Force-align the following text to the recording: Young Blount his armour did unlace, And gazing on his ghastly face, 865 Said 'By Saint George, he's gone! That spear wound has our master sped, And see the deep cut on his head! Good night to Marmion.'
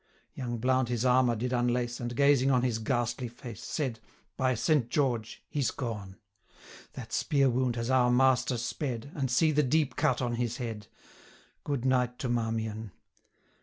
Young 0.33 0.57
Blount 0.57 0.89
his 0.89 1.05
armour 1.05 1.35
did 1.35 1.51
unlace, 1.53 1.99
And 1.99 2.15
gazing 2.15 2.49
on 2.49 2.63
his 2.63 2.79
ghastly 2.79 3.27
face, 3.27 3.61
865 3.61 3.69
Said 3.69 3.99
'By 4.35 4.55
Saint 4.55 4.89
George, 4.89 5.43
he's 5.47 5.69
gone! 5.69 6.17
That 6.93 7.13
spear 7.13 7.51
wound 7.51 7.75
has 7.75 7.91
our 7.91 8.09
master 8.09 8.57
sped, 8.57 9.11
And 9.13 9.29
see 9.29 9.51
the 9.51 9.61
deep 9.61 9.95
cut 9.95 10.19
on 10.19 10.37
his 10.37 10.57
head! 10.57 10.87
Good 11.63 11.85
night 11.85 12.17
to 12.17 12.29
Marmion.' 12.29 12.91